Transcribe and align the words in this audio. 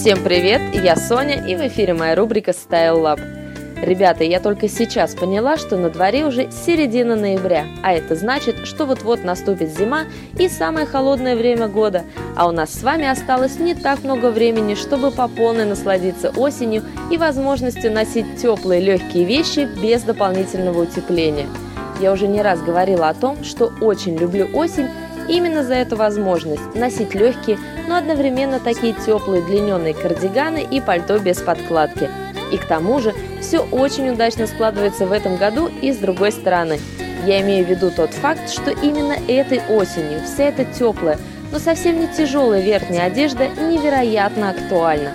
Всем 0.00 0.22
привет, 0.22 0.62
я 0.74 0.94
Соня 0.94 1.44
и 1.44 1.56
в 1.56 1.66
эфире 1.66 1.92
моя 1.92 2.14
рубрика 2.14 2.52
Style 2.52 3.02
Lab. 3.02 3.20
Ребята, 3.84 4.22
я 4.22 4.38
только 4.38 4.68
сейчас 4.68 5.12
поняла, 5.16 5.56
что 5.56 5.76
на 5.76 5.90
дворе 5.90 6.24
уже 6.24 6.52
середина 6.52 7.16
ноября, 7.16 7.66
а 7.82 7.92
это 7.92 8.14
значит, 8.14 8.64
что 8.64 8.86
вот-вот 8.86 9.24
наступит 9.24 9.76
зима 9.76 10.04
и 10.38 10.48
самое 10.48 10.86
холодное 10.86 11.34
время 11.34 11.66
года, 11.66 12.04
а 12.36 12.46
у 12.46 12.52
нас 12.52 12.72
с 12.72 12.84
вами 12.84 13.08
осталось 13.08 13.58
не 13.58 13.74
так 13.74 14.04
много 14.04 14.30
времени, 14.30 14.76
чтобы 14.76 15.10
по 15.10 15.26
полной 15.26 15.64
насладиться 15.64 16.30
осенью 16.30 16.84
и 17.10 17.16
возможностью 17.16 17.92
носить 17.92 18.40
теплые 18.40 18.80
легкие 18.80 19.24
вещи 19.24 19.68
без 19.82 20.02
дополнительного 20.02 20.82
утепления. 20.82 21.48
Я 22.00 22.12
уже 22.12 22.28
не 22.28 22.40
раз 22.40 22.62
говорила 22.62 23.08
о 23.08 23.14
том, 23.14 23.42
что 23.42 23.72
очень 23.80 24.16
люблю 24.16 24.48
осень 24.54 24.86
Именно 25.28 25.62
за 25.62 25.74
эту 25.74 25.96
возможность 25.96 26.74
носить 26.74 27.14
легкие, 27.14 27.58
но 27.86 27.96
одновременно 27.96 28.60
такие 28.60 28.94
теплые 28.94 29.42
длинненные 29.44 29.94
кардиганы 29.94 30.62
и 30.62 30.80
пальто 30.80 31.18
без 31.18 31.40
подкладки. 31.40 32.08
И 32.50 32.56
к 32.56 32.64
тому 32.64 32.98
же 32.98 33.14
все 33.40 33.60
очень 33.60 34.08
удачно 34.08 34.46
складывается 34.46 35.06
в 35.06 35.12
этом 35.12 35.36
году 35.36 35.70
и 35.82 35.92
с 35.92 35.98
другой 35.98 36.32
стороны. 36.32 36.80
Я 37.26 37.42
имею 37.42 37.66
в 37.66 37.68
виду 37.68 37.90
тот 37.90 38.10
факт, 38.10 38.48
что 38.48 38.70
именно 38.70 39.14
этой 39.28 39.60
осенью 39.68 40.22
вся 40.24 40.44
эта 40.44 40.64
теплая, 40.64 41.18
но 41.52 41.58
совсем 41.58 42.00
не 42.00 42.06
тяжелая 42.08 42.62
верхняя 42.62 43.06
одежда 43.06 43.48
невероятно 43.48 44.50
актуальна. 44.50 45.12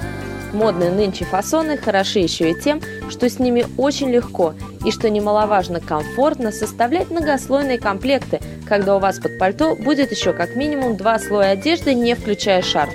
Модные 0.52 0.92
нынче 0.92 1.26
фасоны 1.26 1.78
хороши 1.78 2.20
еще 2.20 2.52
и 2.52 2.60
тем, 2.60 2.80
что 3.10 3.30
с 3.30 3.40
ними 3.40 3.66
очень 3.78 4.10
легко 4.10 4.54
и, 4.86 4.92
что 4.92 5.10
немаловажно, 5.10 5.80
комфортно 5.80 6.52
составлять 6.52 7.10
многослойные 7.10 7.78
комплекты, 7.78 8.40
когда 8.68 8.96
у 8.96 9.00
вас 9.00 9.20
под 9.20 9.38
пальто 9.38 9.76
будет 9.76 10.12
еще 10.12 10.34
как 10.34 10.56
минимум 10.56 10.98
два 10.98 11.20
слоя 11.20 11.52
одежды, 11.52 11.94
не 11.94 12.16
включая 12.16 12.62
шарф. 12.62 12.94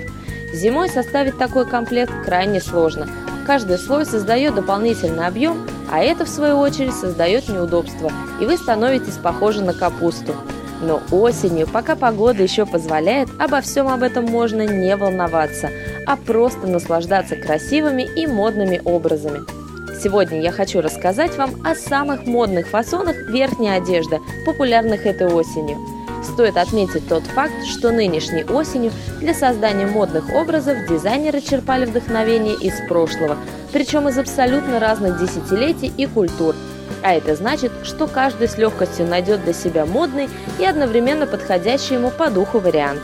Зимой 0.53 0.89
составить 0.89 1.37
такой 1.37 1.65
комплект 1.67 2.11
крайне 2.25 2.59
сложно. 2.59 3.07
Каждый 3.45 3.77
слой 3.77 4.05
создает 4.05 4.55
дополнительный 4.55 5.25
объем, 5.25 5.67
а 5.91 5.99
это, 5.99 6.25
в 6.25 6.29
свою 6.29 6.57
очередь, 6.57 6.93
создает 6.93 7.49
неудобства, 7.49 8.11
и 8.39 8.45
вы 8.45 8.57
становитесь 8.57 9.17
похожи 9.17 9.63
на 9.63 9.73
капусту. 9.73 10.35
Но 10.81 11.01
осенью, 11.11 11.67
пока 11.67 11.95
погода 11.95 12.43
еще 12.43 12.65
позволяет, 12.65 13.29
обо 13.39 13.61
всем 13.61 13.87
об 13.87 14.03
этом 14.03 14.25
можно 14.25 14.65
не 14.65 14.95
волноваться, 14.95 15.69
а 16.05 16.15
просто 16.15 16.67
наслаждаться 16.67 17.35
красивыми 17.35 18.03
и 18.03 18.27
модными 18.27 18.81
образами. 18.85 19.58
Сегодня 20.01 20.41
я 20.41 20.51
хочу 20.51 20.81
рассказать 20.81 21.35
вам 21.37 21.65
о 21.65 21.75
самых 21.75 22.25
модных 22.25 22.67
фасонах 22.67 23.17
верхней 23.29 23.69
одежды, 23.69 24.19
популярных 24.45 25.05
этой 25.05 25.27
осенью. 25.27 25.77
Стоит 26.23 26.57
отметить 26.57 27.07
тот 27.07 27.23
факт, 27.23 27.65
что 27.65 27.91
нынешней 27.91 28.43
осенью 28.43 28.91
для 29.19 29.33
создания 29.33 29.85
модных 29.85 30.33
образов 30.33 30.87
дизайнеры 30.87 31.41
черпали 31.41 31.85
вдохновение 31.85 32.55
из 32.55 32.73
прошлого, 32.87 33.37
причем 33.73 34.07
из 34.07 34.17
абсолютно 34.17 34.79
разных 34.79 35.19
десятилетий 35.19 35.91
и 35.97 36.05
культур– 36.05 36.55
а 37.01 37.13
это 37.13 37.35
значит, 37.35 37.71
что 37.83 38.07
каждый 38.07 38.47
с 38.47 38.57
легкостью 38.57 39.07
найдет 39.07 39.43
для 39.43 39.53
себя 39.53 39.85
модный 39.85 40.29
и 40.59 40.65
одновременно 40.65 41.27
подходящий 41.27 41.95
ему 41.95 42.09
по 42.09 42.29
духу 42.29 42.59
вариант. 42.59 43.01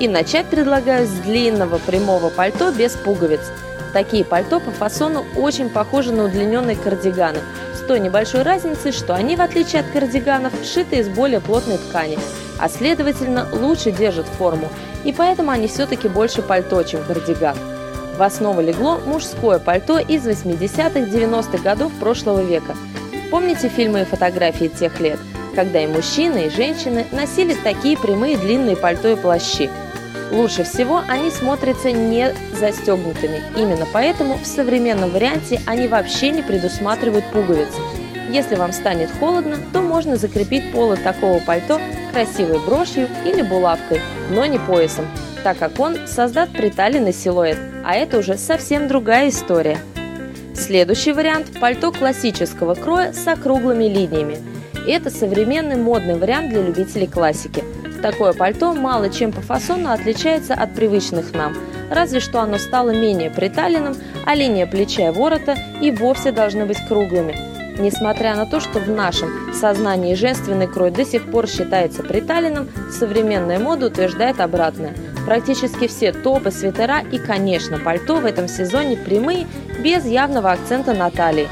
И 0.00 0.08
начать 0.08 0.46
предлагаю 0.46 1.06
с 1.06 1.10
длинного 1.10 1.78
прямого 1.78 2.28
пальто 2.30 2.72
без 2.72 2.92
пуговиц. 2.92 3.40
Такие 3.96 4.26
пальто 4.26 4.60
по 4.60 4.70
фасону 4.70 5.24
очень 5.36 5.70
похожи 5.70 6.12
на 6.12 6.26
удлиненные 6.26 6.76
кардиганы, 6.76 7.38
с 7.74 7.80
той 7.86 7.98
небольшой 7.98 8.42
разницей, 8.42 8.92
что 8.92 9.14
они, 9.14 9.36
в 9.36 9.40
отличие 9.40 9.80
от 9.80 9.86
кардиганов, 9.86 10.52
сшиты 10.62 10.96
из 10.96 11.08
более 11.08 11.40
плотной 11.40 11.78
ткани, 11.78 12.18
а 12.58 12.68
следовательно 12.68 13.48
лучше 13.52 13.92
держат 13.92 14.26
форму, 14.26 14.68
и 15.04 15.14
поэтому 15.14 15.50
они 15.50 15.66
все-таки 15.66 16.08
больше 16.08 16.42
пальто, 16.42 16.82
чем 16.82 17.02
кардиган. 17.04 17.56
В 18.18 18.22
основу 18.22 18.60
легло 18.60 18.98
мужское 19.06 19.58
пальто 19.58 19.98
из 19.98 20.26
80-х-90-х 20.26 21.62
годов 21.62 21.90
прошлого 21.98 22.42
века– 22.42 22.76
Помните 23.30 23.68
фильмы 23.68 24.02
и 24.02 24.04
фотографии 24.04 24.68
тех 24.68 25.00
лет, 25.00 25.18
когда 25.54 25.82
и 25.82 25.86
мужчины, 25.86 26.46
и 26.46 26.50
женщины 26.50 27.06
носили 27.10 27.54
такие 27.54 27.98
прямые 27.98 28.36
длинные 28.36 28.76
пальто 28.76 29.08
и 29.08 29.16
плащи? 29.16 29.68
Лучше 30.30 30.64
всего 30.64 31.02
они 31.08 31.30
смотрятся 31.30 31.92
не 31.92 32.34
застегнутыми. 32.58 33.42
Именно 33.56 33.86
поэтому 33.92 34.38
в 34.38 34.46
современном 34.46 35.10
варианте 35.10 35.60
они 35.66 35.86
вообще 35.88 36.30
не 36.30 36.42
предусматривают 36.42 37.24
пуговиц. 37.32 37.68
Если 38.30 38.56
вам 38.56 38.72
станет 38.72 39.10
холодно, 39.20 39.56
то 39.72 39.80
можно 39.80 40.16
закрепить 40.16 40.72
полы 40.72 40.96
такого 40.96 41.38
пальто 41.38 41.80
красивой 42.12 42.58
брошью 42.58 43.08
или 43.24 43.42
булавкой, 43.42 44.00
но 44.30 44.46
не 44.46 44.58
поясом, 44.58 45.06
так 45.44 45.58
как 45.58 45.78
он 45.78 46.08
создаст 46.08 46.52
приталенный 46.52 47.12
силуэт, 47.12 47.58
а 47.84 47.94
это 47.94 48.18
уже 48.18 48.36
совсем 48.36 48.88
другая 48.88 49.28
история. 49.28 49.78
Следующий 50.54 51.12
вариант– 51.12 51.52
пальто 51.60 51.92
классического 51.92 52.74
кроя 52.74 53.12
с 53.12 53.28
округлыми 53.28 53.84
линиями. 53.84 54.38
Это 54.88 55.10
современный 55.10 55.76
модный 55.76 56.16
вариант 56.16 56.48
для 56.48 56.62
любителей 56.62 57.06
классики. 57.06 57.62
Такое 58.02 58.32
пальто 58.32 58.74
мало 58.74 59.10
чем 59.10 59.32
по 59.32 59.40
фасону 59.40 59.90
отличается 59.90 60.54
от 60.54 60.74
привычных 60.74 61.32
нам, 61.32 61.54
разве 61.90 62.20
что 62.20 62.40
оно 62.40 62.58
стало 62.58 62.90
менее 62.90 63.30
приталенным, 63.30 63.96
а 64.24 64.34
линия 64.34 64.66
плеча 64.66 65.08
и 65.08 65.12
ворота 65.12 65.56
и 65.80 65.90
вовсе 65.90 66.32
должны 66.32 66.66
быть 66.66 66.78
круглыми. 66.86 67.36
Несмотря 67.78 68.34
на 68.36 68.46
то, 68.46 68.60
что 68.60 68.78
в 68.78 68.88
нашем 68.88 69.52
сознании 69.52 70.14
женственный 70.14 70.66
крой 70.66 70.90
до 70.90 71.04
сих 71.04 71.30
пор 71.30 71.46
считается 71.46 72.02
приталенным, 72.02 72.68
современная 72.90 73.58
мода 73.58 73.86
утверждает 73.86 74.40
обратное– 74.40 74.94
Практически 75.26 75.88
все 75.88 76.12
топы, 76.12 76.52
свитера 76.52 77.00
и, 77.00 77.18
конечно, 77.18 77.78
пальто 77.78 78.20
в 78.20 78.24
этом 78.24 78.46
сезоне 78.46 78.96
прямые, 78.96 79.48
без 79.80 80.06
явного 80.06 80.52
акцента 80.52 80.94
на 80.94 81.10
талии. 81.10 81.48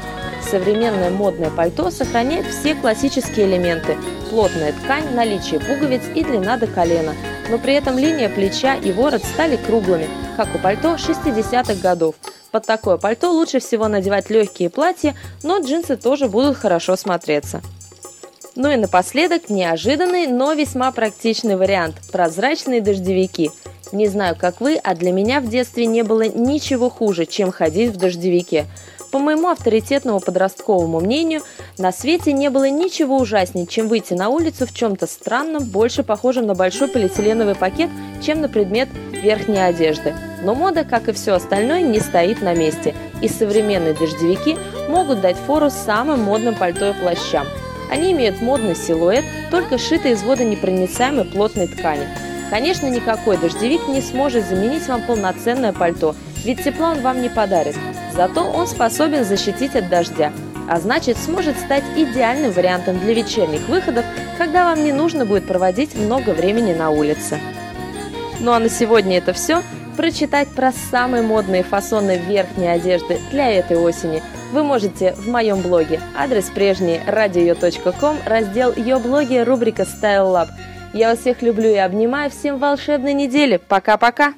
Современное 0.49 1.09
модное 1.09 1.49
пальто 1.49 1.89
сохраняет 1.89 2.45
все 2.45 2.75
классические 2.75 3.47
элементы– 3.47 3.97
плотная 4.29 4.73
ткань, 4.73 5.15
наличие 5.15 5.59
пуговиц 5.59 6.01
и 6.13 6.23
длина 6.23 6.57
до 6.57 6.67
колена, 6.67 7.15
но 7.49 7.57
при 7.57 7.73
этом 7.73 7.97
линия 7.97 8.29
плеча 8.29 8.75
и 8.75 8.91
ворот 8.91 9.23
стали 9.23 9.55
круглыми, 9.55 10.07
как 10.37 10.53
у 10.53 10.59
пальто 10.59 10.95
60-х 10.95 11.75
годов. 11.81 12.15
Под 12.51 12.65
такое 12.65 12.97
пальто 12.97 13.31
лучше 13.31 13.59
всего 13.59 13.87
надевать 13.87 14.29
легкие 14.29 14.69
платья, 14.69 15.15
но 15.41 15.59
джинсы 15.59 15.97
тоже 15.97 16.27
будут 16.27 16.57
хорошо 16.57 16.95
смотреться. 16.95 17.61
Ну 18.55 18.71
и 18.71 18.75
напоследок 18.75 19.49
неожиданный, 19.49 20.27
но 20.27 20.53
весьма 20.53 20.91
практичный 20.91 21.55
вариант– 21.55 21.95
прозрачные 22.11 22.81
дождевики– 22.81 23.51
не 23.91 24.07
знаю, 24.07 24.35
как 24.37 24.61
вы, 24.61 24.75
а 24.75 24.95
для 24.95 25.11
меня 25.11 25.39
в 25.39 25.47
детстве 25.47 25.85
не 25.85 26.03
было 26.03 26.27
ничего 26.27 26.89
хуже, 26.89 27.25
чем 27.25 27.51
ходить 27.51 27.91
в 27.91 27.97
дождевике. 27.97 28.65
По 29.15 29.19
моему 29.19 29.47
авторитетному 29.47 30.19
подростковому 30.19 30.99
мнению, 30.99 31.41
на 31.77 31.93
свете 31.93 32.33
не 32.33 32.49
было 32.49 32.69
ничего 32.69 33.17
ужаснее, 33.17 33.65
чем 33.65 33.87
выйти 33.87 34.13
на 34.13 34.27
улицу 34.27 34.67
в 34.67 34.73
чем-то 34.73 35.07
странном, 35.07 35.63
больше 35.63 36.03
похожем 36.03 36.47
на 36.47 36.53
большой 36.53 36.89
полиэтиленовый 36.89 37.55
пакет, 37.55 37.89
чем 38.21 38.41
на 38.41 38.49
предмет 38.49 38.89
верхней 39.13 39.65
одежды. 39.65 40.13
Но 40.43 40.53
мода, 40.53 40.83
как 40.83 41.07
и 41.07 41.13
все 41.13 41.31
остальное, 41.31 41.81
не 41.81 42.01
стоит 42.01 42.41
на 42.41 42.53
месте, 42.53 42.93
и 43.21 43.29
современные 43.29 43.93
дождевики 43.93 44.57
могут 44.89 45.21
дать 45.21 45.37
фору 45.37 45.69
самым 45.69 46.23
модным 46.23 46.53
пальто 46.53 46.89
и 46.89 46.93
плащам. 46.93 47.47
Они 47.89 48.11
имеют 48.11 48.41
модный 48.41 48.75
силуэт, 48.75 49.23
только 49.49 49.77
сшитый 49.77 50.11
из 50.11 50.23
водонепроницаемой 50.23 51.23
плотной 51.23 51.67
ткани– 51.67 52.05
Конечно, 52.49 52.87
никакой 52.87 53.37
дождевик 53.37 53.87
не 53.87 54.01
сможет 54.01 54.47
заменить 54.47 54.87
вам 54.87 55.01
полноценное 55.01 55.73
пальто, 55.73 56.15
ведь 56.43 56.63
тепла 56.63 56.91
он 56.91 57.01
вам 57.01 57.21
не 57.21 57.29
подарит. 57.29 57.75
Зато 58.15 58.43
он 58.43 58.67
способен 58.67 59.25
защитить 59.25 59.75
от 59.75 59.89
дождя, 59.89 60.31
а 60.69 60.79
значит 60.79 61.17
сможет 61.17 61.57
стать 61.57 61.83
идеальным 61.95 62.51
вариантом 62.51 62.99
для 62.99 63.13
вечерних 63.13 63.67
выходов, 63.67 64.05
когда 64.37 64.65
вам 64.65 64.83
не 64.83 64.91
нужно 64.91 65.25
будет 65.25 65.47
проводить 65.47 65.95
много 65.95 66.29
времени 66.31 66.73
на 66.73 66.89
улице. 66.89 67.39
Ну 68.39 68.51
а 68.51 68.59
на 68.59 68.69
сегодня 68.69 69.17
это 69.17 69.33
все. 69.33 69.61
Прочитать 69.97 70.49
про 70.49 70.73
самые 70.91 71.23
модные 71.23 71.63
фасоны 71.63 72.17
верхней 72.17 72.67
одежды 72.67 73.17
для 73.31 73.49
этой 73.49 73.77
осени 73.77 74.21
вы 74.51 74.63
можете 74.63 75.13
в 75.13 75.27
моем 75.29 75.61
блоге. 75.61 76.01
Адрес 76.17 76.45
прежний 76.45 76.99
radio.com, 77.07 78.17
раздел 78.25 78.73
ее 78.75 78.97
блоги, 78.99 79.37
рубрика 79.37 79.83
Style 79.83 80.33
Lab– 80.33 80.49
я 80.95 81.09
вас 81.09 81.19
всех 81.19 81.41
люблю 81.41 81.69
и 81.69 81.75
обнимаю. 81.75 82.29
Всем 82.29 82.57
волшебной 82.57 83.11
недели. 83.11 83.57
Пока-пока. 83.57 84.33